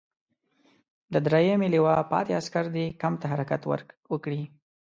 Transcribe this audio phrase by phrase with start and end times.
[1.13, 3.61] د دریمې لواء پاتې عسکر دې کمپ ته حرکت
[4.11, 4.41] وکړي.